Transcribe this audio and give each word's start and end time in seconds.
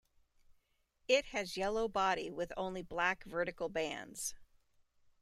It 1.07 1.25
has 1.25 1.55
yellow 1.57 1.87
body 1.87 2.31
with 2.31 2.51
only 2.57 2.81
black 2.81 3.23
vertical 3.25 3.69
bands. 3.69 4.33